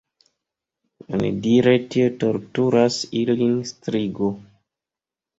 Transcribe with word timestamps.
Onidire 1.17 1.73
tie 1.95 2.07
torturas 2.23 2.97
ilin 3.19 3.53
strigo. 3.73 4.31